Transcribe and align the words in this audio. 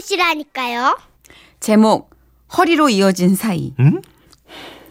만나보시라니까요. 0.00 0.98
제목 1.60 2.10
허리로 2.56 2.88
이어진 2.88 3.34
사이. 3.34 3.74
음? 3.78 4.00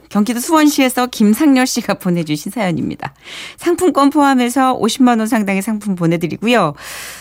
경기도 0.10 0.39
수원시에서 0.39 1.08
김상렬 1.08 1.67
씨가 1.67 1.96
보내주신 1.96 2.51
사연입니다. 2.51 3.13
상품권 3.58 4.10
포함해서 4.10 4.78
50만 4.79 5.19
원 5.19 5.28
상당의 5.28 5.62
상품 5.62 5.96
보내드리고요. 5.96 6.74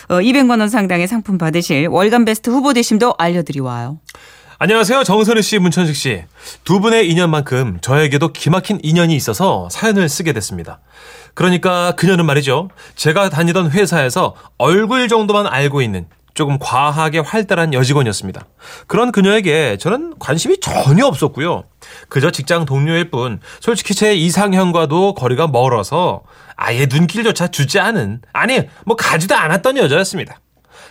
어, 0.07 0.15
200만 0.15 0.59
원 0.59 0.69
상당의 0.69 1.07
상품 1.07 1.37
받으실 1.37 1.87
월간 1.87 2.25
베스트 2.25 2.49
후보 2.49 2.73
되심도 2.73 3.13
알려드리 3.17 3.59
와요. 3.59 3.99
안녕하세요. 4.57 5.03
정선희 5.03 5.41
씨, 5.41 5.59
문천식 5.59 5.95
씨. 5.95 6.23
두 6.63 6.79
분의 6.79 7.09
인연만큼 7.09 7.77
저에게도 7.81 8.33
기막힌 8.33 8.79
인연이 8.83 9.15
있어서 9.15 9.69
사연을 9.71 10.09
쓰게 10.09 10.33
됐습니다. 10.33 10.79
그러니까 11.33 11.93
그녀는 11.95 12.25
말이죠. 12.25 12.69
제가 12.95 13.29
다니던 13.29 13.71
회사에서 13.71 14.35
얼굴 14.57 15.07
정도만 15.07 15.47
알고 15.47 15.81
있는 15.81 16.07
조금 16.39 16.57
과하게 16.57 17.19
활달한 17.19 17.73
여직원이었습니다. 17.73 18.45
그런 18.87 19.11
그녀에게 19.11 19.75
저는 19.75 20.13
관심이 20.19 20.61
전혀 20.61 21.05
없었고요. 21.05 21.65
그저 22.07 22.31
직장 22.31 22.63
동료일 22.63 23.11
뿐 23.11 23.41
솔직히 23.59 23.93
제 23.93 24.15
이상형과도 24.15 25.15
거리가 25.15 25.47
멀어서 25.49 26.21
아예 26.55 26.85
눈길조차 26.85 27.49
주지 27.49 27.81
않은 27.81 28.21
아니 28.31 28.69
뭐 28.85 28.95
가지도 28.95 29.35
않았던 29.35 29.75
여자였습니다. 29.79 30.39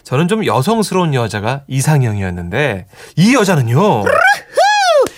저는 0.02 0.28
좀 0.28 0.44
여성스러운 0.44 1.14
여자가 1.14 1.62
이상형이었는데 1.66 2.86
이 3.16 3.34
여자는요. 3.34 4.04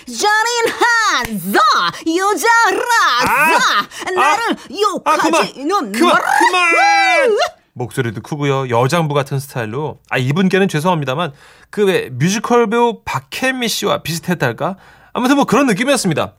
잔인한 0.07 1.53
자 1.53 1.61
여자라 2.07 2.79
자 3.27 4.13
나를 4.15 4.57
아, 5.05 5.17
그만 5.17 5.43
욕하지는 5.43 5.91
그만 5.91 6.15
마라. 6.15 6.25
그만 6.39 7.37
목소리도 7.85 8.21
크고요. 8.21 8.69
여장부 8.69 9.15
같은 9.15 9.39
스타일로. 9.41 9.99
아 10.11 10.19
이분께는 10.19 10.69
죄송합니다만 10.69 11.33
그 11.71 11.81
왜 11.91 12.11
뮤지컬 12.13 12.69
배우 12.69 13.01
박혜미 13.05 13.67
씨와 13.69 14.03
비슷했달까? 14.03 14.77
아무튼 15.13 15.37
뭐 15.37 15.45
그런 15.45 15.67
느낌이었습니다. 15.67 16.35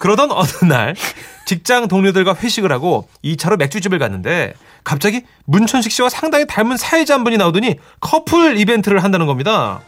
그러던 0.00 0.30
어느 0.30 0.64
날 0.66 0.94
직장 1.46 1.88
동료들과 1.88 2.34
회식을 2.36 2.72
하고 2.72 3.08
2차로 3.24 3.58
맥주집을 3.58 3.98
갔는데 3.98 4.54
갑자기 4.84 5.22
문천식 5.46 5.92
씨와 5.92 6.08
상당히 6.08 6.46
닮은 6.46 6.76
사회자 6.78 7.14
한 7.14 7.24
분이 7.24 7.36
나오더니 7.36 7.76
커플 8.00 8.56
이벤트를 8.56 9.02
한다는 9.02 9.26
겁니다. 9.26 9.80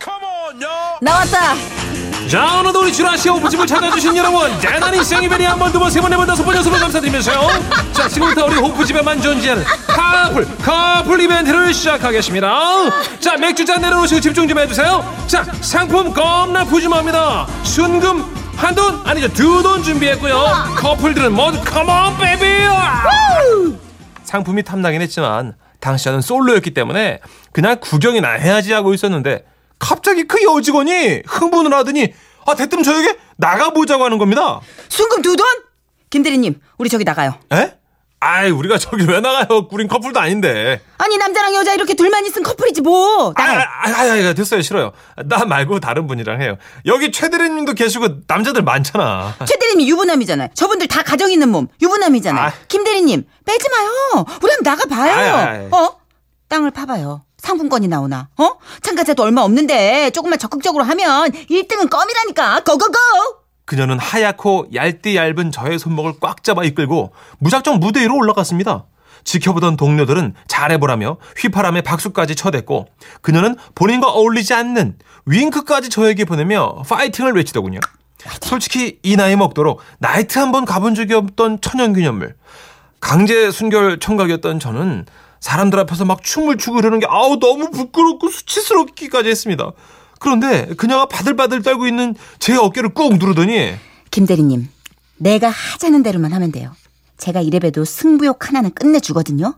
나왔다 1.01 1.55
자 2.29 2.59
오늘도 2.59 2.81
우리 2.81 2.93
지라시 2.93 3.29
호프집을 3.29 3.67
찾아주신 3.67 4.17
여러분 4.17 4.51
대단히 4.59 5.03
thank 5.05 5.21
you 5.21 5.31
very 5.31 5.45
한 5.45 5.59
번 5.59 5.71
두 5.73 5.79
번 5.79 5.89
세 5.91 6.01
번 6.03 6.11
네 6.11 6.17
번 6.17 6.27
다섯 6.27 6.43
번 6.45 6.57
여섯 6.57 6.69
번 6.71 6.81
감사드리면서요. 6.81 7.49
자 7.93 8.09
지금부터 8.09 8.47
우리 8.47 8.57
호프집에만 8.57 9.23
존재하는 9.23 9.63
커플 9.87 10.45
커플 10.59 11.21
이벤트를 11.21 11.73
시작하겠습니다. 11.73 12.51
자 13.21 13.37
맥주 13.37 13.65
잔 13.65 13.81
내려놓으시고 13.81 14.21
집중 14.21 14.49
좀 14.49 14.59
해주세요. 14.59 15.05
자 15.29 15.45
상품 15.61 16.13
겁나 16.13 16.65
푸짐합니다. 16.65 17.47
순금 17.63 18.25
한 18.57 18.75
돈 18.75 19.01
아니죠 19.07 19.29
두 19.33 19.63
돈 19.63 19.83
준비했고요. 19.85 20.35
커플들은 20.79 21.33
모두 21.33 21.61
come 21.63 22.00
on 22.00 22.19
baby 22.19 22.45
상품이 24.25 24.65
탐나긴 24.65 25.01
했지만 25.03 25.55
당시 25.79 26.05
저는 26.07 26.21
솔로였기 26.23 26.73
때문에 26.75 27.21
그냥 27.53 27.77
구경이나 27.81 28.31
해야지 28.33 28.73
하고 28.73 28.93
있었는데 28.95 29.45
갑자기 29.79 30.25
그 30.25 30.43
여직원이 30.43 31.23
흥분을 31.27 31.73
하더니 31.75 32.13
아 32.47 32.55
대뜸 32.55 32.83
저에게 32.83 33.17
나가보자고 33.37 34.05
하는 34.05 34.19
겁니다. 34.19 34.61
순금 34.89 35.23
두 35.23 35.37
돈? 35.37 35.47
김대리님 36.11 36.61
우리 36.79 36.89
저기 36.89 37.05
나가요 37.05 37.35
에? 37.53 37.75
아이 38.19 38.51
우리가 38.51 38.79
저기 38.79 39.05
왜 39.07 39.21
나가요? 39.21 39.69
우린 39.71 39.89
커플도 39.89 40.19
아닌데. 40.19 40.81
아니 40.97 41.19
남자랑 41.19 41.55
여자 41.55 41.75
이렇게 41.75 41.93
둘만 41.95 42.25
있으면 42.25 42.45
커플이지 42.45 42.81
뭐 42.81 43.33
아, 43.37 43.43
나가요 43.43 43.61
아, 43.61 43.91
아, 43.91 44.29
아, 44.31 44.33
됐어요 44.33 44.63
싫어요. 44.63 44.93
나 45.27 45.45
말고 45.45 45.81
다른 45.81 46.07
분이랑 46.07 46.41
해요. 46.41 46.57
여기 46.87 47.13
최 47.13 47.29
대리님도 47.29 47.75
계시고 47.75 48.07
남자들 48.27 48.63
많잖아. 48.63 49.37
최 49.45 49.59
대리님 49.59 49.87
유부남이잖아요 49.89 50.49
저분들 50.55 50.89
다 50.89 51.03
가정 51.03 51.31
있는 51.31 51.51
몸 51.51 51.69
유부남이잖아요 51.83 52.47
아. 52.47 52.53
김 52.69 52.85
대리님 52.85 53.27
빼지 53.45 53.69
마요 53.69 54.25
우리 54.43 54.51
한번 54.53 54.63
나가봐요. 54.73 55.69
어? 55.73 56.01
땅을 56.49 56.71
파봐요 56.71 57.23
상품권이 57.47 57.87
나오나 57.87 58.29
어? 58.37 58.51
참가자도 58.83 59.23
얼마 59.23 59.43
없는데 59.43 60.11
조금만 60.11 60.39
적극적으로 60.39 60.83
하면 60.83 61.31
1등은 61.31 61.89
껌이라니까 61.89 62.65
고고고 62.65 62.99
그녀는 63.65 63.99
하얗고 64.01 64.67
얇디 64.75 65.17
얇은 65.17 65.53
저의 65.53 65.79
손목을 65.79 66.15
꽉 66.21 66.43
잡아 66.43 66.65
이끌고 66.65 67.13
무작정 67.39 67.79
무대 67.79 68.01
위로 68.01 68.17
올라갔습니다. 68.17 68.87
지켜보던 69.23 69.77
동료들은 69.77 70.35
잘해보라며 70.47 71.19
휘파람에 71.37 71.83
박수까지 71.83 72.37
쳐댔고 72.37 72.87
그녀는 73.23 73.57
본인과 73.75 74.09
어울리지 74.09 74.55
않는 74.55 74.99
윙크까지 75.27 75.89
저에게 75.89 76.25
보내며 76.25 76.83
파이팅을 76.89 77.33
외치더군요. 77.35 77.81
솔직히 78.41 78.99
이 79.03 79.17
나이 79.17 79.35
먹도록 79.37 79.81
나이트 79.99 80.39
한번 80.39 80.65
가본 80.65 80.95
적이 80.95 81.15
없던 81.15 81.61
천연기념물. 81.61 82.37
강제 83.01 83.51
순결 83.51 83.99
총각이었던 83.99 84.59
저는 84.61 85.07
사람들 85.47 85.79
앞에서 85.79 86.05
막 86.05 86.25
춤을 86.25 86.57
추고 86.57 86.81
이러는 86.81 86.99
게 86.99 87.07
아우 87.09 87.39
너무 87.39 87.71
부끄럽고 87.71 88.31
수치스럽기까지 88.31 89.29
했습니다. 89.29 89.71
그런데 90.19 90.67
그녀가 90.77 91.07
바들바들 91.07 91.63
떨고 91.63 91.87
있는 91.87 92.17
제 92.41 92.57
어깨를 92.57 92.95
꾹 92.95 93.17
누르더니 93.19 93.75
김 94.11 94.27
대리님 94.27 94.69
내가 95.19 95.49
하자는 95.49 96.03
대로만 96.03 96.33
하면 96.33 96.51
돼요 96.51 96.73
제가 97.19 97.43
이래봬도 97.43 97.85
승부욕 97.85 98.49
하나는 98.49 98.73
끝내주거든요 98.73 99.55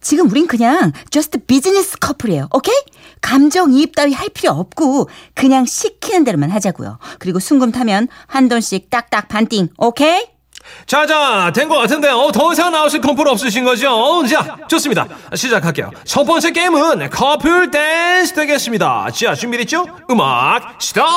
지금 0.00 0.30
우린 0.30 0.46
그냥 0.46 0.92
just 1.10 1.44
비즈니스 1.44 1.98
커플이에요 1.98 2.48
오케이? 2.52 2.74
감정이입 3.20 3.94
따위 3.94 4.14
할 4.14 4.30
필요 4.30 4.52
없고 4.52 5.08
그냥 5.34 5.66
시키는 5.66 6.24
대로만 6.24 6.50
하자고요 6.50 6.98
그리고 7.18 7.38
순금 7.38 7.70
타면 7.70 8.08
한 8.26 8.48
돈씩 8.48 8.88
딱딱 8.88 9.28
반띵 9.28 9.68
오케이? 9.76 10.37
자자 10.86 11.50
된 11.54 11.68
것 11.68 11.76
같은데 11.78 12.08
어, 12.08 12.30
더 12.32 12.52
이상 12.52 12.72
나오실 12.72 13.00
커플 13.00 13.28
없으신 13.28 13.64
거죠? 13.64 13.90
어, 13.90 14.26
자 14.26 14.56
좋습니다. 14.68 15.06
시작할게요. 15.34 15.90
첫 16.04 16.24
번째 16.24 16.50
게임은 16.50 17.10
커플 17.10 17.70
댄스 17.70 18.34
되겠습니다. 18.34 19.08
자 19.12 19.34
준비됐죠? 19.34 19.86
음악 20.10 20.76
스타트! 20.80 21.08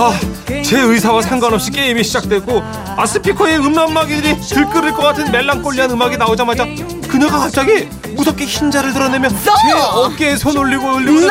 아, 0.00 0.12
제 0.64 0.80
의사와 0.80 1.20
상관없이 1.22 1.70
게임이 1.70 2.02
시작됐고 2.04 2.62
아 2.96 3.04
스피커에 3.04 3.56
음란마귀들이 3.56 4.40
들끓을 4.40 4.92
것 4.92 5.02
같은 5.02 5.30
멜랑꼴리한 5.30 5.90
음악이 5.90 6.16
나오자마자 6.16 6.64
그녀가 7.08 7.38
갑자기 7.38 7.88
무섭게 8.18 8.44
흰자를 8.46 8.92
드러내며 8.92 9.28
제 9.28 9.50
어깨에 9.92 10.36
손 10.36 10.56
올리고 10.56 10.92
올리고 10.96 11.28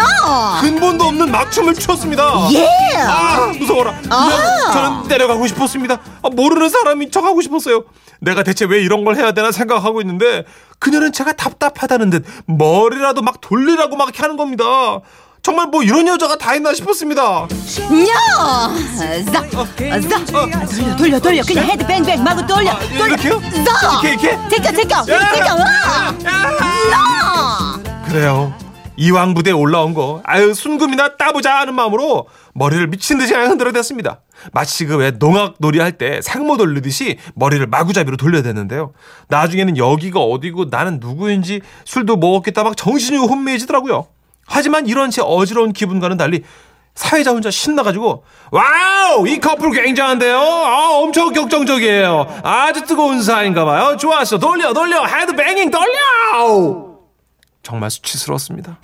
근본도 0.61 1.03
없는 1.03 1.29
막춤을 1.31 1.73
췄습니다. 1.75 2.47
예! 2.53 2.65
아 2.97 3.47
무서워라. 3.59 3.93
그냥 4.01 4.71
저는 4.71 5.07
내려가고 5.09 5.45
싶었습니다. 5.47 5.95
아, 6.23 6.29
모르는 6.31 6.69
사람인 6.69 7.11
척하고 7.11 7.41
싶었어요. 7.41 7.83
내가 8.21 8.43
대체 8.43 8.65
왜 8.65 8.81
이런 8.81 9.03
걸 9.03 9.17
해야 9.17 9.33
되나 9.33 9.51
생각하고 9.51 9.99
있는데 10.01 10.45
그녀는 10.79 11.11
제가 11.11 11.33
답답하다는 11.33 12.09
듯 12.09 12.25
머리라도 12.45 13.21
막 13.21 13.41
돌리라고 13.41 13.95
막 13.97 14.05
이렇게 14.05 14.21
하는 14.21 14.37
겁니다 14.37 14.63
정말 15.47 15.67
뭐 15.67 15.81
이런 15.81 16.05
여자가 16.05 16.37
다 16.37 16.55
있나 16.55 16.73
싶었습니다 16.73 17.23
야! 17.23 17.47
돌려 20.97 21.19
돌려 21.21 21.41
그냥 21.41 21.65
헤드 21.67 21.87
뱅뱅 21.87 22.21
마구 22.21 22.45
돌려 22.45 22.71
아, 22.71 22.79
돌려 22.79 23.07
이렇게요? 23.07 23.41
자! 23.63 24.01
이렇게, 24.03 24.27
이렇게? 24.27 24.49
제껴 24.49 24.71
제껴 24.73 24.97
야! 24.97 25.33
제껴 25.33 25.55
와! 25.55 26.11
나! 26.91 27.81
그래요. 28.09 28.53
이왕 28.97 29.35
무대에 29.35 29.53
올라온 29.53 29.93
거, 29.93 30.21
아유, 30.25 30.53
순금이나 30.53 31.15
따보자 31.17 31.59
하는 31.59 31.75
마음으로 31.75 32.27
머리를 32.53 32.87
미친 32.87 33.17
듯이 33.17 33.31
그냥 33.31 33.51
흔들어댔습니다. 33.51 34.19
마치 34.51 34.85
그 34.85 34.97
왜 34.97 35.11
농악 35.11 35.55
놀이 35.59 35.79
할 35.79 35.93
때 35.97 36.19
상모 36.21 36.57
돌리듯이 36.57 37.19
머리를 37.35 37.65
마구잡이로 37.67 38.17
돌려야 38.17 38.41
되는데요. 38.41 38.91
나중에는 39.29 39.77
여기가 39.77 40.19
어디고 40.19 40.65
나는 40.71 40.99
누구인지 40.99 41.61
술도 41.85 42.17
먹었겠다 42.17 42.63
막 42.63 42.75
정신이 42.75 43.17
혼미해지더라고요. 43.17 44.07
하지만 44.47 44.87
이런 44.87 45.11
제 45.11 45.21
어지러운 45.23 45.73
기분과는 45.73 46.17
달리 46.17 46.43
사회자 46.95 47.29
혼자 47.31 47.51
신나가지고 47.51 48.23
wow! 48.51 49.27
이 49.27 49.39
커플 49.39 49.69
굉장한데요? 49.71 50.35
아 50.39 50.89
엄청 50.95 51.31
격정적이에요. 51.31 52.41
아주 52.43 52.85
뜨거운 52.85 53.21
사이인가 53.21 53.65
봐요. 53.65 53.95
좋았어. 53.97 54.39
돌려 54.39 54.73
돌려. 54.73 55.05
헤드뱅잉 55.05 55.69
돌려 55.69 56.97
정말 57.61 57.91
수치스러웠습니다. 57.91 58.79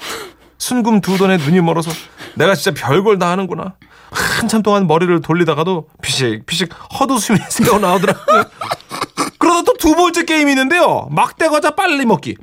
순금 0.60 1.02
두 1.02 1.18
돈에 1.18 1.38
눈이 1.38 1.62
멀어서 1.62 1.90
내가 2.36 2.54
진짜 2.54 2.80
별걸 2.80 3.18
다 3.18 3.30
하는구나. 3.32 3.74
한참 4.12 4.62
동안 4.62 4.86
머리를 4.86 5.22
돌리다가도 5.22 5.88
피식 6.02 6.46
피식 6.46 6.70
헛웃음이 7.00 7.40
새어 7.50 7.80
나오더라고요. 7.80 8.44
또두 9.64 9.96
번째 9.96 10.26
게임이 10.26 10.52
있는데요. 10.52 11.08
막대 11.12 11.48
과자 11.48 11.72
빨리 11.72 12.06
먹기. 12.06 12.36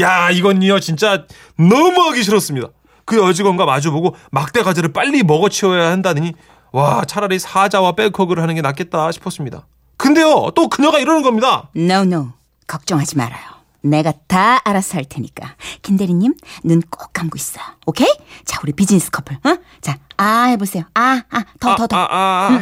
야 0.00 0.30
이건요 0.30 0.80
진짜 0.80 1.24
너무 1.56 2.00
하기 2.08 2.22
싫었습니다. 2.22 2.68
그 3.04 3.18
여직원과 3.18 3.64
마주보고 3.64 4.16
막대 4.30 4.62
과자를 4.62 4.92
빨리 4.92 5.22
먹어 5.22 5.48
치워야 5.48 5.90
한다니 5.90 6.34
와 6.72 7.04
차라리 7.06 7.38
사자와 7.38 7.92
백허그를 7.92 8.42
하는 8.42 8.54
게 8.54 8.60
낫겠다 8.60 9.10
싶었습니다. 9.12 9.66
근데요 9.96 10.50
또 10.54 10.68
그녀가 10.68 10.98
이러는 10.98 11.22
겁니다. 11.22 11.70
No 11.74 12.02
no 12.02 12.32
걱정하지 12.66 13.16
말아요 13.16 13.58
내가 13.80 14.12
다 14.26 14.60
알아서 14.64 14.98
할 14.98 15.04
테니까. 15.04 15.54
김대리님, 15.82 16.34
눈 16.64 16.82
꼭 16.90 17.12
감고 17.12 17.36
있어. 17.36 17.60
오케이? 17.86 18.08
자, 18.44 18.58
우리 18.64 18.72
비즈니스 18.72 19.08
커플. 19.08 19.36
어? 19.44 19.56
자, 19.80 19.96
아, 20.16 20.46
해보세요. 20.46 20.82
아, 20.94 21.22
아, 21.30 21.44
더, 21.60 21.76
더, 21.76 21.86
더. 21.86 21.96
아, 21.96 22.08
아, 22.10 22.48
아. 22.50 22.60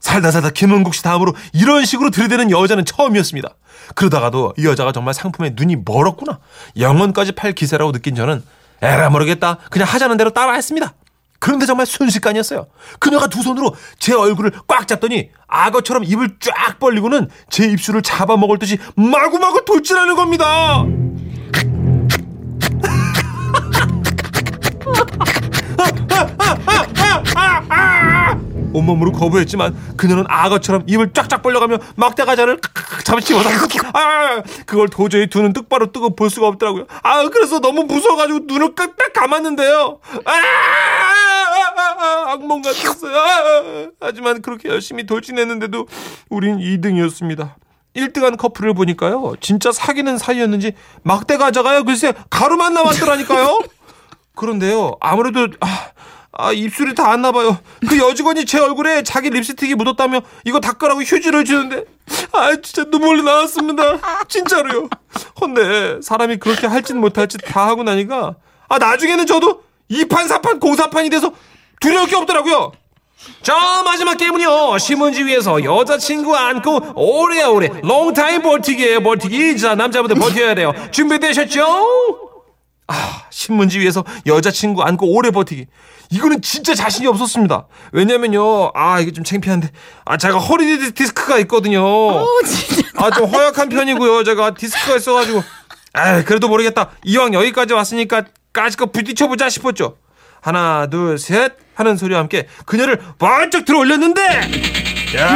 살다 0.00 0.30
살다 0.30 0.50
김은국 0.50 0.94
씨 0.94 1.02
다음으로 1.02 1.34
이런 1.52 1.84
식으로 1.84 2.10
들이대는 2.10 2.50
여자는 2.50 2.84
처음이었습니다. 2.84 3.50
그러다가도 3.94 4.54
이 4.58 4.66
여자가 4.66 4.92
정말 4.92 5.14
상품에 5.14 5.52
눈이 5.54 5.76
멀었구나. 5.84 6.38
영원까지 6.78 7.32
팔 7.32 7.52
기세라고 7.52 7.92
느낀 7.92 8.14
저는 8.14 8.42
에라 8.82 9.10
모르겠다. 9.10 9.58
그냥 9.70 9.86
하자는 9.86 10.16
대로 10.16 10.30
따라했습니다. 10.30 10.94
그런데 11.38 11.66
정말 11.66 11.86
순식간이었어요. 11.86 12.66
그녀가 12.98 13.26
두 13.26 13.42
손으로 13.42 13.74
제 13.98 14.14
얼굴을 14.14 14.52
꽉 14.66 14.86
잡더니 14.86 15.30
악어처럼 15.48 16.04
입을 16.04 16.36
쫙 16.40 16.78
벌리고는 16.78 17.28
제 17.48 17.66
입술을 17.66 18.02
잡아먹을 18.02 18.58
듯이 18.58 18.78
마구마구 18.96 19.64
돌진하는 19.64 20.16
겁니다. 20.16 20.84
온몸으로 28.72 29.12
거부했지만 29.12 29.94
그녀는 29.96 30.24
악어처럼 30.28 30.84
입을 30.86 31.12
쫙쫙 31.12 31.42
벌려가며 31.42 31.78
막대 31.96 32.24
과자를 32.24 32.60
잡치고 33.04 33.40
아 33.94 34.42
그걸 34.66 34.88
도저히 34.88 35.26
두 35.28 35.40
눈 35.40 35.52
똑바로 35.54 35.90
뜨고 35.90 36.14
볼 36.14 36.28
수가 36.30 36.46
없더라고요. 36.48 36.84
아 37.02 37.26
그래서 37.30 37.60
너무 37.60 37.84
무서워가지고 37.84 38.40
눈을 38.44 38.74
딱 38.74 38.94
감았는데요. 39.14 39.98
아, 40.24 40.32
악몽 42.32 42.62
같았어요. 42.62 43.16
아, 43.16 43.88
하지만 44.00 44.42
그렇게 44.42 44.68
열심히 44.68 45.06
돌진했는데도 45.06 45.86
우린 46.28 46.58
2등이었습니다. 46.58 47.54
1등한 47.96 48.36
커플을 48.36 48.74
보니까요. 48.74 49.34
진짜 49.40 49.72
사귀는 49.72 50.18
사이였는지 50.18 50.72
막대 51.02 51.36
과자가요. 51.36 51.84
글쎄 51.84 52.12
가루만 52.30 52.74
남았더라니까요. 52.74 53.60
그런데요. 54.36 54.96
아무래도 55.00 55.48
아, 55.60 55.86
아, 56.32 56.52
입술이 56.52 56.94
다 56.94 57.10
안 57.12 57.22
나 57.22 57.32
봐요. 57.32 57.58
그 57.88 57.98
여직원이 57.98 58.44
제 58.46 58.58
얼굴에 58.60 59.02
자기 59.02 59.30
립스틱이 59.30 59.74
묻었다며 59.74 60.20
이거 60.44 60.60
닦으라고 60.60 61.02
휴지를 61.02 61.44
주는데 61.44 61.84
아 62.32 62.50
진짜 62.62 62.84
눈물이 62.88 63.22
나왔습니다. 63.22 63.98
진짜로요. 64.28 64.88
근데 65.38 66.00
사람이 66.02 66.36
그렇게 66.38 66.66
할짓 66.66 66.94
못할 66.96 67.26
짓다 67.28 67.66
하고 67.66 67.82
나니까 67.82 68.36
아 68.68 68.78
나중에는 68.78 69.26
저도 69.26 69.62
2판 69.90 70.28
4판 70.28 70.60
공사판이 70.60 71.10
돼서 71.10 71.32
두려울 71.80 72.06
게 72.06 72.14
없더라고요. 72.16 72.72
자 73.42 73.82
마지막 73.84 74.16
게임은요 74.16 74.78
신문지 74.78 75.24
위에서 75.24 75.62
여자친구 75.62 76.34
안고 76.34 76.92
오래오래 76.94 77.80
롱타임 77.82 78.40
버티기예요 78.40 79.02
버티기 79.02 79.58
자 79.58 79.74
남자분들 79.74 80.16
버텨야 80.16 80.54
돼요 80.54 80.72
준비되셨죠? 80.90 82.29
아, 82.90 83.22
신문지 83.30 83.78
위에서 83.78 84.04
여자친구 84.26 84.82
안고 84.82 85.14
오래 85.14 85.30
버티기. 85.30 85.66
이거는 86.10 86.42
진짜 86.42 86.74
자신이 86.74 87.06
없었습니다. 87.06 87.66
왜냐면요. 87.92 88.72
아, 88.74 88.98
이게 88.98 89.12
좀 89.12 89.22
창피한데. 89.22 89.70
아, 90.04 90.16
제가 90.16 90.38
허리 90.38 90.92
디스크가 90.92 91.38
있거든요. 91.40 91.82
오, 91.84 92.26
진짜. 92.44 92.82
아, 92.96 93.10
좀 93.12 93.26
허약한 93.26 93.68
편이고요. 93.68 94.24
제가 94.24 94.54
디스크가 94.54 94.96
있어가지고. 94.96 95.44
아, 95.92 96.24
그래도 96.24 96.48
모르겠다. 96.48 96.90
이왕 97.04 97.32
여기까지 97.34 97.74
왔으니까 97.74 98.24
까짓거 98.52 98.86
부딪혀보자 98.86 99.48
싶었죠. 99.48 99.96
하나, 100.40 100.88
둘, 100.90 101.16
셋 101.16 101.52
하는 101.74 101.96
소리와 101.96 102.18
함께 102.18 102.48
그녀를 102.66 103.00
번쩍 103.18 103.64
들어 103.64 103.78
올렸는데. 103.78 104.22
야, 105.16 105.28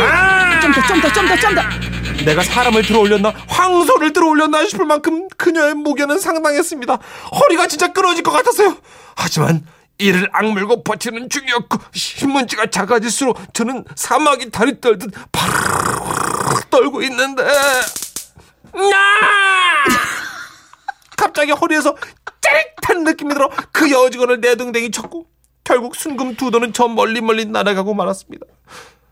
아! 0.00 0.60
좀 0.60 0.72
더, 0.72 0.82
좀 0.86 1.00
더, 1.00 1.12
좀 1.12 1.26
더, 1.28 1.36
좀 1.36 1.54
더. 1.54 1.62
내가 2.24 2.42
사람을 2.42 2.82
들어 2.82 3.00
올렸나 3.00 3.32
황소를 3.48 4.12
들어 4.12 4.28
올렸나 4.28 4.66
싶을 4.66 4.84
만큼 4.84 5.28
그녀의 5.36 5.74
무게는 5.74 6.18
상당했습니다. 6.18 6.98
허리가 7.40 7.66
진짜 7.66 7.92
끊어질 7.92 8.22
것 8.22 8.30
같았어요. 8.30 8.76
하지만 9.16 9.64
이를 9.98 10.28
악물고 10.32 10.82
버티는 10.82 11.28
중이었고 11.28 11.78
신문지가 11.92 12.70
작아질수록 12.70 13.38
저는 13.52 13.84
사막이 13.94 14.50
다리 14.50 14.80
떨듯 14.80 15.10
파르르 15.30 16.60
떨고 16.70 17.02
있는데 17.02 17.42
나 17.44 17.52
갑자기 21.16 21.52
허리에서 21.52 21.94
짜릿한 22.40 23.04
느낌이 23.04 23.34
들어 23.34 23.50
그 23.72 23.90
여직원을 23.90 24.40
내등댕이 24.40 24.90
쳤고 24.90 25.26
결국 25.64 25.94
순금 25.94 26.36
두 26.36 26.50
돈은 26.50 26.72
저 26.72 26.88
멀리 26.88 27.20
멀리 27.20 27.44
날아가고 27.44 27.92
말았습니다. 27.94 28.46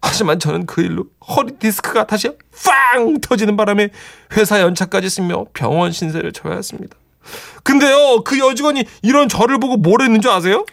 하지만 0.00 0.38
저는 0.38 0.66
그 0.66 0.80
일로 0.82 1.06
허리 1.28 1.52
디스크가 1.58 2.06
다시 2.06 2.30
빵 2.64 3.20
터지는 3.20 3.56
바람에 3.56 3.90
회사 4.36 4.60
연차까지 4.60 5.08
쓰며 5.10 5.46
병원 5.52 5.92
신세를 5.92 6.32
져야 6.32 6.54
했습니다. 6.54 6.96
근데요, 7.62 8.22
그 8.24 8.38
여직원이 8.38 8.84
이런 9.02 9.28
저를 9.28 9.58
보고 9.58 9.76
뭘 9.76 10.00
했는 10.02 10.20
줄 10.20 10.30
아세요? 10.30 10.64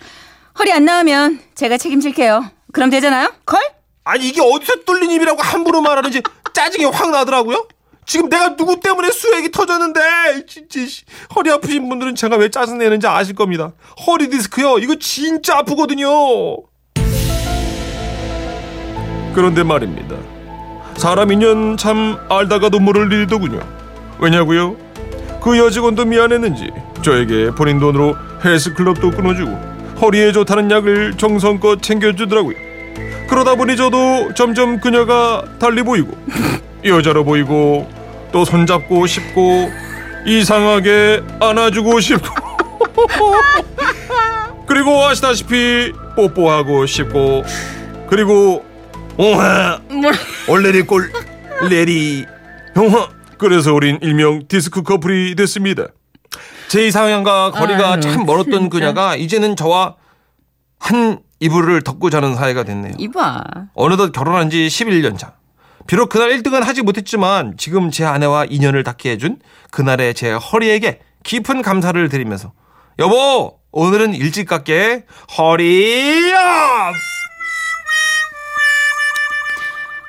허리 0.57 0.71
안 0.71 0.85
나오면 0.85 1.41
제가 1.55 1.77
책임질게요. 1.77 2.45
그럼 2.71 2.89
되잖아요? 2.89 3.33
걸? 3.45 3.59
아니, 4.03 4.27
이게 4.27 4.41
어디서 4.41 4.83
뚫린 4.85 5.11
입이라고 5.11 5.41
함부로 5.41 5.81
말하는지 5.81 6.21
짜증이 6.53 6.85
확 6.85 7.11
나더라고요. 7.11 7.67
지금 8.05 8.29
내가 8.29 8.55
누구 8.55 8.79
때문에 8.79 9.11
수액이 9.11 9.51
터졌는데 9.51 10.45
진짜 10.45 10.79
허리 11.35 11.51
아프신 11.51 11.89
분들은 11.89 12.15
제가 12.15 12.37
왜 12.37 12.49
짜증내는지 12.49 13.07
아실 13.07 13.35
겁니다. 13.35 13.73
허리 14.05 14.29
디스크요. 14.29 14.77
이거 14.77 14.95
진짜 14.95 15.57
아프거든요. 15.57 16.07
그런데 19.35 19.63
말입니다. 19.63 20.15
사람 20.95 21.29
인연 21.29 21.75
참 21.75 22.17
알다가도 22.29 22.79
모를 22.79 23.11
일이더군요. 23.11 23.59
왜냐고요? 24.17 24.77
그 25.43 25.57
여직원도 25.57 26.05
미안했는지 26.05 26.71
저에게 27.01 27.51
본인 27.51 27.79
돈으로 27.79 28.15
헬스클럽도 28.45 29.11
끊어주고 29.11 29.51
허리에 30.01 30.31
좋다는 30.31 30.71
약을 30.71 31.15
정성껏 31.17 31.81
챙겨주더라고요. 31.81 32.55
그러다 33.27 33.55
보니 33.55 33.75
저도 33.75 34.33
점점 34.35 34.79
그녀가 34.79 35.43
달리 35.59 35.83
보이고 35.83 36.15
여자로 36.85 37.25
보이고 37.25 37.89
또 38.31 38.45
손잡고 38.45 39.05
싶고 39.05 39.69
이상하게 40.25 41.23
안아주고 41.41 41.99
싶고 41.99 42.25
그리고 44.65 45.03
아시다시피 45.03 45.91
뽀뽀하고 46.15 46.85
싶고 46.85 47.43
그리고 48.07 48.63
오하 49.17 49.79
올레리 50.49 50.81
꼴 50.83 51.11
레리 51.69 52.25
형하 52.73 53.09
그래서 53.37 53.73
우린 53.73 53.97
일명 54.01 54.47
디스크 54.47 54.81
커플이 54.83 55.35
됐습니다. 55.35 55.87
제 56.67 56.87
이상형과 56.87 57.51
거리가 57.51 57.93
아유, 57.93 58.01
참 58.01 58.25
멀었던 58.25 58.51
진짜. 58.51 58.69
그녀가 58.69 59.15
이제는 59.15 59.55
저와 59.55 59.95
한 60.79 61.19
이불을 61.39 61.83
덮고 61.83 62.09
자는 62.09 62.35
사이가 62.35 62.63
됐네요. 62.63 62.93
이봐. 62.97 63.43
어느덧 63.73 64.11
결혼한 64.11 64.49
지 64.49 64.67
11년 64.67 65.17
차. 65.17 65.33
비록 65.87 66.09
그날 66.09 66.29
1등은 66.29 66.61
하지 66.63 66.81
못했지만 66.81 67.55
지금 67.57 67.91
제 67.91 68.05
아내와 68.05 68.45
인연을 68.45 68.83
닿게 68.83 69.11
해준 69.11 69.37
그날의 69.71 70.13
제 70.15 70.31
허리에게 70.31 70.99
깊은 71.23 71.61
감사를 71.61 72.09
드리면서 72.09 72.53
여보 72.99 73.59
오늘은 73.71 74.15
일찍 74.15 74.47
갈게 74.47 75.03
Hurry 75.37 76.31
up 76.33 76.93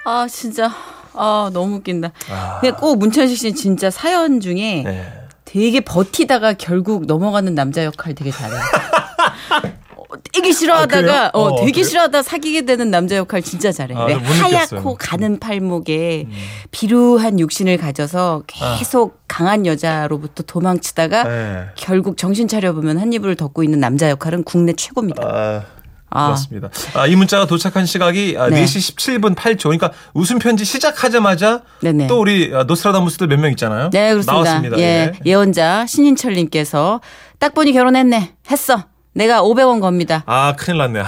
아, 0.06 0.28
진짜. 0.28 0.70
아, 1.14 1.50
너무 1.52 1.76
웃긴다. 1.76 2.12
근데 2.60 2.76
꼭 2.76 2.96
문천식 2.98 3.36
씨는 3.36 3.54
진짜 3.56 3.90
사연 3.90 4.38
중에 4.38 4.82
네. 4.84 5.12
되게 5.44 5.80
버티다가 5.80 6.52
결국 6.52 7.06
넘어가는 7.06 7.52
남자 7.56 7.84
역할 7.84 8.14
되게 8.14 8.30
잘해요. 8.30 8.60
어, 9.96 10.04
되게 10.32 10.52
싫어하다가 10.52 11.00
그래요? 11.00 11.30
어, 11.32 11.40
어, 11.40 11.60
되게 11.60 11.72
그래요? 11.72 11.84
싫어하다 11.84 12.22
사귀게 12.22 12.62
되는 12.66 12.92
남자 12.92 13.16
역할 13.16 13.42
진짜 13.42 13.72
잘해. 13.72 13.96
아, 13.96 14.04
왜. 14.04 14.14
음. 14.14 14.22
하얗고 14.22 14.94
가는 14.96 15.40
팔목에 15.40 16.28
비루한 16.70 17.40
육신을 17.40 17.76
가져서 17.76 18.44
계속 18.46 19.18
강한 19.26 19.66
여자로부터 19.66 20.44
도망치다가 20.44 21.20
아. 21.22 21.24
네. 21.24 21.64
결국 21.74 22.16
정신 22.16 22.46
차려 22.46 22.74
보면 22.74 22.98
한 22.98 23.12
이불을 23.12 23.34
덮고 23.34 23.64
있는 23.64 23.80
남자 23.80 24.08
역할은 24.08 24.44
국내 24.44 24.72
최고입니다. 24.72 25.66
아, 26.10 26.20
아. 26.20 26.24
고맙습니다. 26.26 26.70
아, 26.94 27.06
이 27.06 27.16
문자가 27.16 27.46
도착한 27.46 27.84
시각이 27.86 28.36
아, 28.38 28.48
네. 28.48 28.64
4시 28.64 28.96
17분 28.96 29.34
8초. 29.34 29.62
그러니까 29.64 29.90
웃음 30.14 30.38
편지 30.38 30.64
시작하자마자 30.64 31.62
네네. 31.80 32.06
또 32.06 32.20
우리 32.20 32.52
아, 32.54 32.62
노스트라다무스들 32.64 33.26
몇 33.28 33.38
명 33.40 33.50
있잖아요. 33.50 33.90
네, 33.90 34.10
그렇습니다. 34.12 34.32
나왔습니다. 34.32 34.78
예, 34.78 35.12
예언자 35.24 35.86
신인철 35.86 36.34
님께서 36.34 37.00
딱 37.38 37.54
보니 37.54 37.72
결혼했네. 37.72 38.34
했어. 38.50 38.84
내가 39.14 39.42
500원 39.42 39.80
겁니다. 39.80 40.22
아, 40.26 40.54
큰일 40.56 40.78
났네. 40.78 41.00
아, 41.00 41.06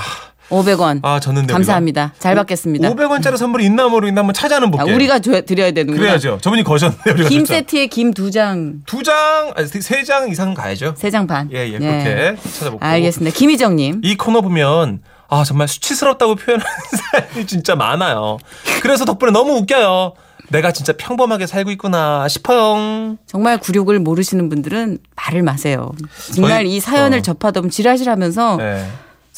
500원. 0.49 1.01
아 1.03 1.21
졌는데. 1.21 1.53
감사합니다. 1.53 2.15
잘 2.19 2.35
받겠습니다. 2.35 2.89
500원짜리 2.91 3.37
선물이 3.37 3.65
있나 3.67 3.89
모르겠나 3.89 4.21
한번 4.21 4.35
찾아 4.35 4.57
한번 4.57 4.75
아, 4.81 4.85
볼게요. 4.85 4.95
우리가 4.97 5.19
줘- 5.19 5.43
드려야 5.43 5.71
되는구나. 5.73 5.99
그래야죠. 6.01 6.39
저분이 6.41 6.65
거셨네. 6.65 6.97
우리가 7.13 7.29
김. 7.29 7.45
세트에 7.45 7.87
김 7.89 8.13
두 8.15 8.31
장, 8.31 8.81
두 8.87 9.03
장, 9.03 9.53
아니, 9.57 9.69
세 9.69 10.03
장 10.05 10.29
이상 10.31 10.55
가야죠. 10.55 10.95
세 10.97 11.11
장 11.11 11.27
반. 11.27 11.49
예, 11.53 11.69
예, 11.69 11.79
그렇게 11.79 12.37
찾아볼게요. 12.43 12.79
알겠습니다. 12.91 13.37
김희정님. 13.37 14.01
이 14.03 14.17
코너 14.17 14.41
보면 14.41 15.01
아 15.29 15.45
정말 15.45 15.69
수치스럽다고 15.69 16.37
표현하는 16.37 16.67
사람이 17.13 17.47
진짜 17.47 17.75
많아요. 17.77 18.39
그래서 18.83 19.05
덕분에 19.05 19.31
너무 19.33 19.53
웃겨요. 19.59 20.15
내가 20.51 20.73
진짜 20.73 20.95
평범하게 20.97 21.47
살고 21.47 21.71
있구나 21.73 22.27
싶어요. 22.29 23.19
정말 23.27 23.59
굴욕을 23.59 23.99
모르시는 23.99 24.49
분들은 24.49 24.97
말을 25.15 25.43
마세요. 25.43 25.93
정말 26.35 26.65
저희- 26.65 26.77
이 26.77 26.81
사연을 26.81 27.19
어. 27.19 27.23
접하다 27.23 27.61
보면 27.61 27.71
지라시라면서 27.71 28.57
네. 28.57 28.89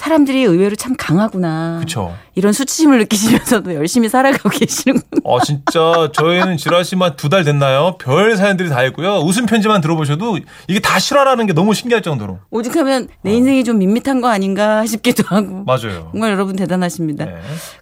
사람들이 0.04 0.44
의외로 0.44 0.74
참 0.76 0.94
강하구나. 0.96 1.80
그쵸. 1.80 2.16
이런 2.34 2.54
수치심을 2.54 3.00
느끼시면서도 3.00 3.74
열심히 3.74 4.08
살아가고 4.08 4.48
계시는구나. 4.48 5.20
어, 5.24 5.40
진짜 5.42 6.08
저희는 6.14 6.56
지라시만 6.56 7.16
두 7.16 7.28
달 7.28 7.44
됐나요? 7.44 7.98
별 7.98 8.34
사연들이 8.34 8.70
다 8.70 8.82
있고요. 8.84 9.18
웃음 9.18 9.44
편지만 9.44 9.82
들어보셔도 9.82 10.38
이게 10.68 10.80
다 10.80 10.98
실화라는 10.98 11.46
게 11.46 11.52
너무 11.52 11.74
신기할 11.74 12.00
정도로. 12.00 12.38
오죽하면 12.50 13.02
어. 13.10 13.14
내 13.20 13.32
인생이 13.34 13.62
좀 13.62 13.76
밋밋한 13.76 14.22
거 14.22 14.28
아닌가 14.28 14.86
싶기도 14.86 15.22
하고. 15.26 15.64
맞아요. 15.66 16.08
정말 16.12 16.32
여러분 16.32 16.56
대단하십니다. 16.56 17.26
네. 17.26 17.34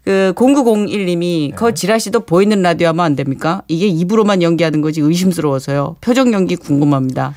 그 0.03 0.33
0901님이 0.35 1.55
그 1.55 1.73
지라시도 1.73 2.27
보이는 2.27 2.61
라디오 2.61 2.89
하면 2.89 3.05
안 3.05 3.15
됩니까? 3.15 3.63
이게 3.69 3.87
입으로만 3.87 4.43
연기하는 4.43 4.81
거지 4.81 5.01
의심스러워서요. 5.01 5.97
표정 6.01 6.33
연기 6.33 6.57
궁금합니다. 6.57 7.33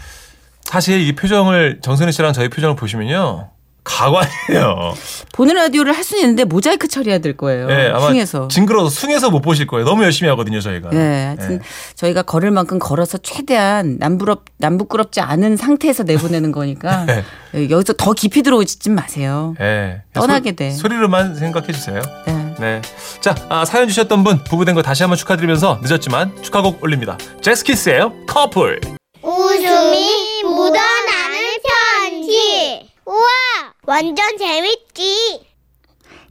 사실 0.63 1.01
이 1.01 1.13
표정을 1.13 1.81
정선희 1.83 2.11
씨랑 2.13 2.33
저희 2.33 2.49
표정을 2.49 2.75
보시면요. 2.75 3.49
가관이에요. 3.83 4.93
보는 5.33 5.55
라디오를 5.55 5.93
할 5.95 6.03
수는 6.03 6.21
있는데 6.23 6.43
모자이크 6.43 6.87
처리해야 6.87 7.19
될 7.19 7.35
거예요. 7.35 7.67
예, 7.71 7.89
아마 7.93 8.09
흉해서. 8.09 8.47
징그러워서 8.47 8.89
숭해서 8.99 9.29
못 9.31 9.41
보실 9.41 9.65
거예요. 9.67 9.85
너무 9.85 10.03
열심히 10.03 10.29
하거든요, 10.29 10.59
저희가. 10.61 10.89
네, 10.91 11.25
하여튼 11.25 11.55
예. 11.55 11.59
저희가 11.95 12.21
걸을 12.23 12.51
만큼 12.51 12.77
걸어서 12.79 13.17
최대한 13.17 13.97
남부럽 13.99 14.45
남부끄럽지 14.57 15.19
않은 15.21 15.57
상태에서 15.57 16.03
내보내는 16.03 16.51
거니까 16.51 17.05
네. 17.09 17.23
예, 17.55 17.69
여기서 17.69 17.93
더 17.93 18.13
깊이 18.13 18.43
들어오지 18.43 18.89
마세요. 18.91 19.55
예. 19.59 20.03
떠나게 20.13 20.51
소- 20.51 20.55
돼. 20.55 20.71
소리로만 20.71 21.35
생각해 21.35 21.71
주세요. 21.71 22.01
네. 22.27 22.55
네. 22.59 22.81
자, 23.19 23.33
아, 23.49 23.65
사연 23.65 23.87
주셨던 23.87 24.23
분 24.23 24.43
부부된 24.43 24.75
거 24.75 24.81
다시 24.83 25.01
한번 25.03 25.17
축하드리면서 25.17 25.79
늦었지만 25.83 26.41
축하곡 26.43 26.83
올립니다. 26.83 27.17
제스키스예요. 27.41 28.13
커플. 28.27 28.79
웃음이 29.23 30.43
묻어나는 30.43 31.57
편지. 31.63 32.89
우와, 33.05 33.70
완전 33.91 34.37
재밌지. 34.37 35.41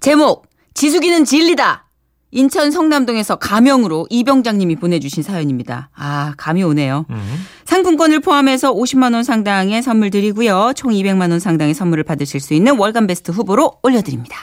제목 0.00 0.46
지숙이는 0.72 1.26
진리다. 1.26 1.88
인천 2.30 2.70
성남동에서 2.70 3.36
가명으로 3.36 4.06
이병장님이 4.08 4.76
보내주신 4.76 5.22
사연입니다. 5.22 5.90
아 5.94 6.32
감이 6.38 6.62
오네요. 6.62 7.04
음. 7.10 7.46
상품권을 7.66 8.20
포함해서 8.20 8.72
50만 8.72 9.12
원 9.12 9.24
상당의 9.24 9.82
선물 9.82 10.08
드리고요. 10.08 10.72
총 10.74 10.90
200만 10.92 11.30
원 11.32 11.38
상당의 11.38 11.74
선물을 11.74 12.02
받으실 12.04 12.40
수 12.40 12.54
있는 12.54 12.78
월간 12.78 13.06
베스트 13.06 13.30
후보로 13.30 13.80
올려드립니다. 13.82 14.36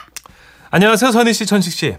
안녕하세요, 0.70 1.10
선희 1.10 1.32
씨, 1.34 1.44
천식 1.44 1.72
씨. 1.72 1.96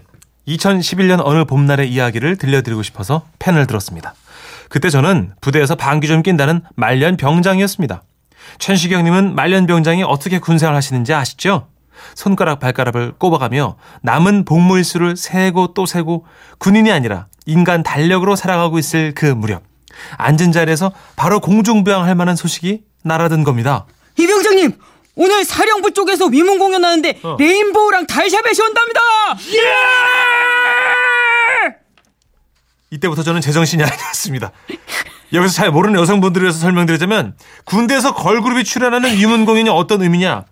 2011년 0.48 1.20
어느 1.22 1.44
봄날의 1.44 1.92
이야기를 1.92 2.36
들려드리고 2.36 2.82
싶어서 2.82 3.26
펜을 3.38 3.66
들었습니다. 3.66 4.14
그때 4.70 4.88
저는 4.88 5.34
부대에서 5.42 5.74
방귀 5.74 6.06
좀 6.06 6.22
낀다는 6.22 6.62
말년 6.76 7.18
병장이었습니다. 7.18 8.04
천식영님은 8.58 9.34
말년 9.34 9.66
병장이 9.66 10.02
어떻게 10.02 10.38
군생활 10.38 10.74
하시는지 10.74 11.12
아시죠? 11.12 11.68
손가락 12.14 12.60
발가락을 12.60 13.12
꼽아가며 13.18 13.76
남은 14.02 14.44
복무일수를 14.44 15.16
세고 15.16 15.74
또 15.74 15.86
세고 15.86 16.26
군인이 16.58 16.90
아니라 16.90 17.26
인간 17.46 17.82
달력으로 17.82 18.36
살아가고 18.36 18.78
있을 18.78 19.12
그 19.14 19.26
무렵 19.26 19.62
앉은 20.16 20.52
자리에서 20.52 20.92
바로 21.16 21.40
공중부양할 21.40 22.14
만한 22.14 22.36
소식이 22.36 22.84
날아든 23.02 23.44
겁니다. 23.44 23.86
이 24.18 24.26
병장님 24.26 24.78
오늘 25.16 25.44
사령부 25.44 25.92
쪽에서 25.92 26.26
위문 26.26 26.58
공연하는데 26.58 27.20
어. 27.22 27.36
레인보우랑 27.38 28.06
달샤벳이 28.06 28.60
온답니다. 28.60 29.00
이때부터 32.90 33.22
저는 33.22 33.40
제정신이 33.40 33.82
아니었습니다. 33.82 34.50
여기서 35.32 35.54
잘 35.54 35.70
모르는 35.70 35.98
여성분들을 36.00 36.44
위해서 36.44 36.58
설명드리자면 36.58 37.34
군대에서 37.64 38.14
걸그룹이 38.14 38.64
출연하는 38.64 39.12
위문 39.12 39.44
공연이 39.44 39.68
어떤 39.70 40.02
의미냐? 40.02 40.44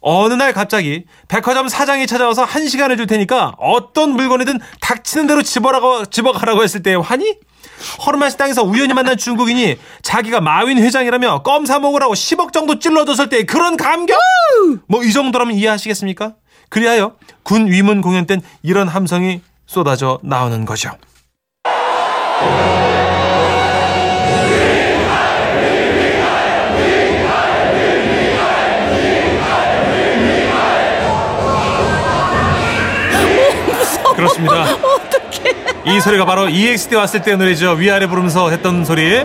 어느 0.00 0.34
날 0.34 0.52
갑자기 0.52 1.04
백화점 1.28 1.68
사장이 1.68 2.06
찾아와서 2.06 2.44
한 2.44 2.68
시간을 2.68 2.96
줄 2.96 3.06
테니까 3.06 3.54
어떤 3.58 4.10
물건이든 4.10 4.60
닥치는 4.80 5.26
대로 5.26 5.42
집어라고, 5.42 6.06
집어가라고 6.06 6.62
했을 6.62 6.82
때의 6.82 7.00
환희? 7.00 7.38
허름한 8.06 8.30
식당에서 8.30 8.62
우연히 8.62 8.94
만난 8.94 9.16
중국인이 9.16 9.76
자기가 10.02 10.40
마윈 10.40 10.78
회장이라며 10.78 11.42
껌 11.42 11.66
사 11.66 11.78
먹으라고 11.78 12.14
10억 12.14 12.52
정도 12.52 12.78
찔러줬을 12.78 13.28
때의 13.28 13.46
그런 13.46 13.76
감격? 13.76 14.16
뭐 14.88 15.02
이 15.02 15.12
정도라면 15.12 15.54
이해하시겠습니까? 15.56 16.34
그리하여 16.68 17.14
군 17.42 17.66
위문 17.66 18.00
공연 18.00 18.26
땐 18.26 18.40
이런 18.62 18.88
함성이 18.88 19.40
쏟아져 19.66 20.18
나오는 20.22 20.64
거죠. 20.64 20.90
그렇습니다. 34.36 34.66
이 35.86 36.00
소리가 36.00 36.24
바로 36.24 36.48
EXID 36.48 36.94
왔을 36.94 37.22
때 37.22 37.36
노래죠. 37.36 37.72
위아래 37.72 38.06
부르면서 38.06 38.50
했던 38.50 38.84
소리. 38.84 39.24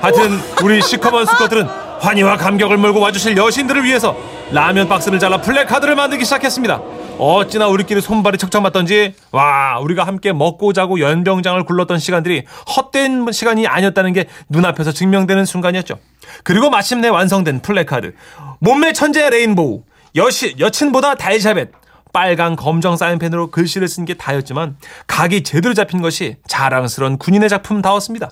하여튼 0.00 0.40
우리 0.62 0.80
시커먼 0.80 1.26
수컷들은 1.26 1.66
환희와 2.00 2.36
감격을 2.36 2.76
몰고 2.76 3.00
와주실 3.00 3.36
여신들을 3.36 3.84
위해서 3.84 4.16
라면 4.52 4.88
박스를 4.88 5.18
잘라 5.18 5.40
플래카드를 5.40 5.94
만들기 5.94 6.24
시작했습니다. 6.24 6.80
어찌나 7.18 7.68
우리끼리 7.68 8.00
손발이 8.00 8.38
척척 8.38 8.60
맞던지 8.62 9.14
와 9.30 9.78
우리가 9.80 10.04
함께 10.04 10.32
먹고 10.32 10.72
자고 10.72 11.00
연병장을 11.00 11.64
굴렀던 11.64 11.98
시간들이 11.98 12.44
헛된 12.76 13.30
시간이 13.32 13.66
아니었다는 13.66 14.12
게 14.12 14.26
눈앞에서 14.48 14.92
증명되는 14.92 15.44
순간이었죠. 15.46 15.98
그리고 16.42 16.70
마침내 16.70 17.08
완성된 17.08 17.62
플래카드 17.62 18.14
몸매 18.58 18.92
천재 18.92 19.30
레인보우 19.30 19.82
여신 20.16 20.58
여친보다 20.58 21.14
달샤벳 21.14 21.70
빨강 22.14 22.54
검정 22.56 22.96
사인펜으로 22.96 23.50
글씨를 23.50 23.88
쓴 23.88 24.04
게 24.06 24.14
다였지만 24.14 24.76
각이 25.06 25.42
제대로 25.42 25.74
잡힌 25.74 26.00
것이 26.00 26.36
자랑스러운 26.46 27.18
군인의 27.18 27.48
작품다웠습니다. 27.50 28.30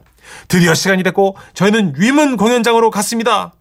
드디어 0.49 0.73
시간이 0.73 1.03
됐고 1.03 1.37
저희는 1.53 1.95
위문 1.99 2.37
공연장으로 2.37 2.91
갔습니다. 2.91 3.53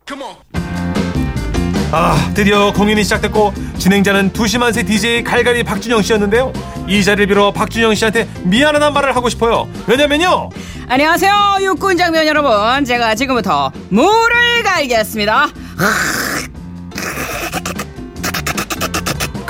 아 1.93 2.31
드디어 2.33 2.71
공연이 2.71 3.03
시작됐고 3.03 3.53
진행자는 3.77 4.31
두시만세 4.31 4.83
DJ 4.83 5.23
갈갈이 5.23 5.63
박준영 5.63 6.01
씨였는데요. 6.03 6.53
이 6.87 7.03
자리를 7.03 7.27
빌어 7.27 7.51
박준영 7.51 7.95
씨한테 7.95 8.29
미안하다는 8.43 8.93
말을 8.93 9.15
하고 9.15 9.27
싶어요. 9.27 9.67
왜냐면요. 9.87 10.49
안녕하세요 10.87 11.57
육군 11.61 11.97
장병 11.97 12.27
여러분. 12.27 12.85
제가 12.85 13.15
지금부터 13.15 13.71
물을 13.89 14.63
갈겠습니다. 14.63 15.47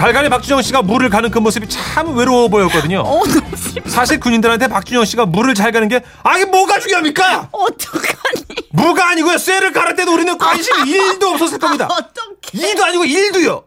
갈갈이 0.01 0.29
박준영 0.29 0.63
씨가 0.63 0.81
물을 0.81 1.11
가는 1.11 1.29
그 1.29 1.37
모습이 1.37 1.69
참 1.69 2.17
외로워 2.17 2.47
보였거든요. 2.47 3.01
어 3.01 3.23
너무 3.23 3.55
슬 3.55 3.83
사실 3.85 4.19
군인들한테 4.19 4.67
박준영 4.67 5.05
씨가 5.05 5.27
물을 5.27 5.53
잘 5.53 5.71
가는 5.71 5.87
게 5.87 6.01
아니 6.23 6.43
뭐가 6.45 6.79
중요합니까? 6.79 7.49
어떡하니? 7.51 8.45
무가 8.71 9.09
아니고요. 9.09 9.37
쇠를 9.37 9.71
갈을 9.71 9.95
때도 9.95 10.11
우리는 10.11 10.35
관심이 10.39 10.89
일도 10.89 11.27
없었을 11.27 11.59
겁니다. 11.59 11.85
어떡해? 11.85 12.73
2도 12.73 12.81
아니고 12.81 13.03
1도요. 13.03 13.63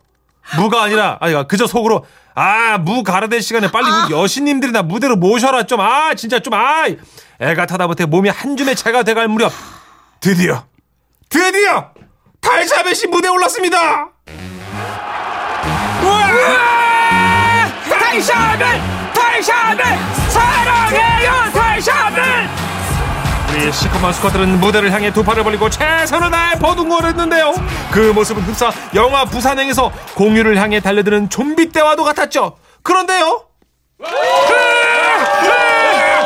무가 0.57 0.83
아니라 0.83 1.19
아니 1.21 1.37
그저 1.47 1.69
속으로 1.69 2.05
아무 2.35 3.05
갈아댈 3.05 3.41
시간에 3.41 3.71
빨리 3.71 3.87
우리 3.89 4.15
여신님들이나 4.21 4.83
무대로 4.83 5.15
모셔라 5.15 5.63
좀 5.67 5.81
아 5.81 6.15
진짜 6.17 6.41
좀 6.41 6.55
아 6.55 6.87
애가 7.39 7.67
타다 7.67 7.87
못해 7.87 8.07
몸이 8.07 8.29
한 8.29 8.57
줌의 8.57 8.75
차가 8.75 9.05
돼갈 9.05 9.29
무렵 9.29 9.53
드디어 10.19 10.65
드디어 11.29 11.91
달샤벳이 12.41 13.07
무대에 13.09 13.31
올랐습니다. 13.31 14.09
달샤벳! 18.15 18.81
달샤벳! 19.13 19.99
사랑해요 20.31 21.33
달샤벳! 21.53 22.49
우리 23.51 23.73
시커먼 23.73 24.13
스쿼트는 24.13 24.61
무대를 24.61 24.93
향해 24.93 25.13
두 25.13 25.25
팔을 25.25 25.43
벌리고 25.43 25.69
최선을 25.69 26.31
다해 26.31 26.57
버둥거를 26.61 27.09
했는데요. 27.09 27.55
그 27.91 28.13
모습은 28.15 28.45
흡사 28.45 28.71
영화 28.95 29.25
부산행에서 29.25 29.91
공유를 30.15 30.57
향해 30.59 30.79
달려드는 30.79 31.29
좀비 31.29 31.71
때와도 31.71 32.05
같았죠. 32.05 32.57
그런데요. 32.85 33.47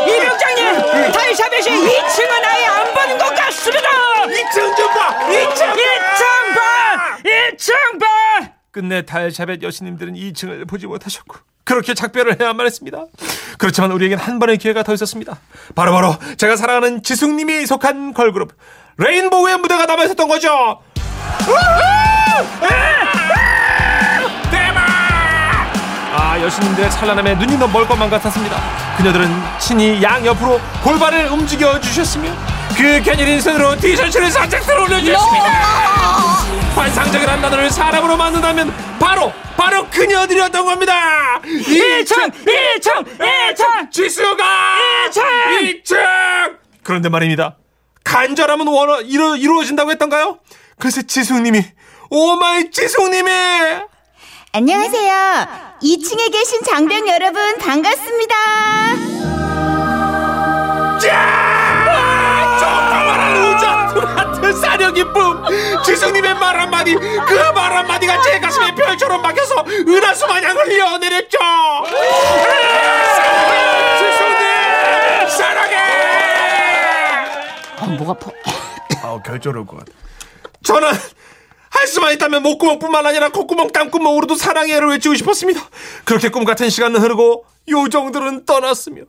이병장님! 0.06 1.12
달샤벳이 1.12 1.64
2층은 1.64 2.44
아예 2.44 2.66
안 2.66 2.92
보는 2.92 3.16
것 3.16 3.34
같습니다! 3.34 3.88
2층 4.26 4.76
좀 4.76 4.92
봐! 4.92 5.18
2층! 5.26 5.72
2층 5.72 6.54
봐! 6.54 7.16
2층 7.24 7.72
봐! 7.98 8.06
끝내 8.72 9.06
달샤벳 9.06 9.62
여신님들은 9.62 10.12
2층을 10.12 10.68
보지 10.68 10.86
못하셨고 10.86 11.48
그렇게 11.68 11.92
작별을 11.92 12.40
해야만 12.40 12.64
했습니다. 12.64 13.04
그렇지만 13.58 13.92
우리에겐 13.92 14.18
한 14.18 14.38
번의 14.38 14.56
기회가 14.56 14.82
더 14.82 14.94
있었습니다. 14.94 15.36
바로바로 15.74 16.16
제가 16.38 16.56
사랑하는 16.56 17.02
지숙님이 17.02 17.66
속한 17.66 18.14
걸그룹 18.14 18.52
레인보우의 18.96 19.58
무대가 19.58 19.84
남아 19.84 20.04
있었던 20.04 20.28
거죠. 20.28 20.80
우후! 21.46 22.68
대박! 24.50 24.80
아 26.16 26.40
여신님들의 26.40 26.90
찬란함에 26.90 27.34
눈이 27.34 27.58
너멀 27.58 27.86
것만 27.86 28.08
같았습니다. 28.08 28.56
그녀들은 28.96 29.28
친히 29.58 30.02
양 30.02 30.24
옆으로 30.24 30.58
골반을 30.82 31.26
움직여 31.26 31.78
주셨으며 31.82 32.32
그 32.78 33.02
갸냘인 33.02 33.40
손으로 33.40 33.76
티셔츠를 33.76 34.30
들어 34.30 34.84
올려주셨습니다. 34.84 35.48
환상적인 36.76 37.28
한 37.28 37.42
단어를 37.42 37.70
사람으로 37.70 38.16
만든다면 38.16 38.72
바로 39.00 39.32
바로 39.56 39.84
그녀들이었던 39.90 40.64
겁니다. 40.64 41.40
1층! 41.42 42.32
1층! 42.32 43.18
1층! 43.18 43.90
지수가 43.90 44.44
2층! 45.10 45.82
2층! 45.82 46.58
그런데 46.84 47.08
말입니다. 47.08 47.56
간절함은 48.04 48.68
원어 48.68 49.00
이루, 49.00 49.36
이루어진다고 49.36 49.90
했던가요? 49.90 50.38
글쎄 50.78 51.02
지숙님이 51.02 51.64
오마이 52.10 52.70
지숙님이 52.70 53.28
안녕하세요. 54.52 55.48
2층에 55.82 56.32
계신 56.32 56.62
장병 56.62 57.08
여러분 57.08 57.58
반갑습니다. 57.58 58.34
자! 61.00 61.47
사려 64.52 64.92
기쁨 64.92 65.42
지숙님의 65.84 66.34
말 66.34 66.58
한마디 66.60 66.94
그 66.94 67.52
말 67.54 67.72
한마디가 67.76 68.20
제 68.22 68.38
가슴에 68.40 68.74
별처럼 68.74 69.22
박혀서 69.22 69.64
은하수 69.86 70.26
마냥 70.26 70.56
흘려내렸죠 70.56 71.38
지숙님 73.98 75.28
사랑해 75.28 75.76
아, 77.80 77.86
목 77.98 78.10
아파. 78.10 78.30
아우 79.02 79.22
결절할 79.22 79.64
것 79.66 79.78
같아. 79.78 79.92
저는 80.64 80.88
할 81.70 81.86
수만 81.86 82.12
있다면 82.14 82.42
목구멍뿐만 82.42 83.06
아니라 83.06 83.28
콧구멍, 83.30 83.68
땀구멍으로도 83.72 84.34
사랑해를 84.34 84.88
외치고 84.88 85.14
싶었습니다. 85.14 85.60
그렇게 86.04 86.28
꿈 86.28 86.44
같은 86.44 86.68
시간은 86.70 87.00
흐르고 87.00 87.44
요정들은 87.68 88.44
떠났으며 88.46 89.02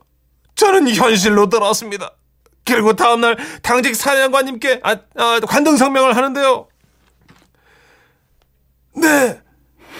저는 0.54 0.88
현실로 0.94 1.48
돌아왔습니다. 1.48 2.12
그리고 2.74 2.94
다음날 2.94 3.36
당직 3.62 3.94
사령관님께 3.94 4.80
아, 4.82 4.96
아, 5.16 5.40
관등 5.46 5.76
성명을 5.76 6.16
하는데요. 6.16 6.68
네, 8.96 9.40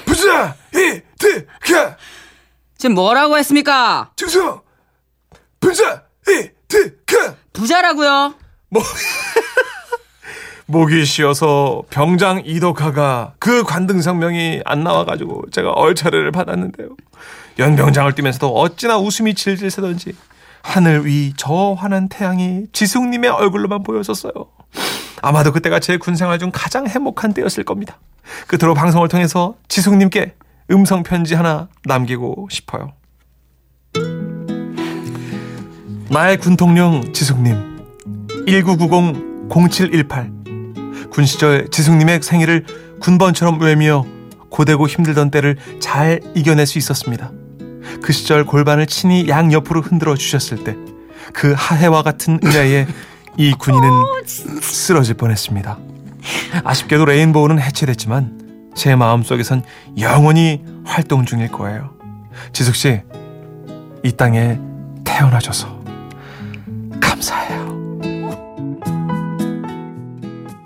부자 0.05 0.57
이트가 0.75 1.97
지금 2.77 2.95
뭐라고 2.95 3.37
했습니까? 3.39 4.11
증성 4.17 4.63
부자 5.61 6.05
이트가 6.29 7.37
부자라고요. 7.53 8.35
뭐 8.69 8.83
목이 10.67 11.05
쉬어서 11.05 11.83
병장 11.91 12.43
이덕화가 12.45 13.35
그 13.41 13.65
관등 13.65 14.01
성명이 14.01 14.63
안 14.65 14.85
나와가지고 14.85 15.51
제가 15.51 15.73
얼차례를 15.73 16.31
받았는데요. 16.31 16.91
연병장을 17.59 18.13
뛰면서도 18.15 18.55
어찌나 18.55 18.97
웃음이 18.97 19.35
질질 19.35 19.71
새던지 19.71 20.15
하늘 20.63 21.07
위 21.07 21.33
저 21.37 21.75
환한 21.79 22.09
태양이 22.09 22.65
지숙님의 22.73 23.31
얼굴로만 23.31 23.83
보였었어요. 23.83 24.33
아마도 25.23 25.53
그때가 25.53 25.81
제 25.81 25.97
군생활 25.97 26.39
중 26.39 26.51
가장 26.53 26.87
행복한 26.87 27.33
때였을 27.35 27.65
겁니다. 27.65 27.99
끝으로 28.47 28.75
방송을 28.75 29.09
통해서 29.09 29.57
지숙님께 29.69 30.35
음성 30.71 31.03
편지 31.03 31.35
하나 31.35 31.69
남기고 31.85 32.49
싶어요. 32.51 32.93
나의 36.09 36.39
군통령 36.39 37.13
지숙님 37.13 37.81
1990-0718 38.47 41.11
군 41.11 41.25
시절 41.25 41.69
지숙님의 41.71 42.23
생일을 42.23 42.67
군번처럼 43.01 43.61
외며 43.61 44.05
고되고 44.51 44.87
힘들던 44.89 45.31
때를 45.31 45.57
잘 45.81 46.21
이겨낼 46.35 46.67
수 46.67 46.79
있었습니다. 46.79 47.31
그 48.03 48.13
시절 48.13 48.45
골반을 48.45 48.87
친히 48.87 49.29
양옆으로 49.29 49.83
흔들어 49.83 50.15
주셨을 50.17 50.65
때 50.65 50.77
그 51.33 51.55
하해와 51.57 52.03
같은 52.03 52.39
은혜에 52.45 52.87
이 53.37 53.53
군인은 53.53 53.91
쓰러질 54.61 55.15
뻔했습니다. 55.15 55.79
아쉽게도 56.65 57.05
레인보우는 57.05 57.61
해체됐지만 57.61 58.73
제 58.75 58.95
마음속에선 58.95 59.63
영원히 59.99 60.63
활동 60.85 61.25
중일 61.25 61.49
거예요. 61.49 61.91
지숙 62.53 62.75
씨, 62.75 63.03
이 64.03 64.13
땅에 64.13 64.59
태어나줘서. 65.05 65.80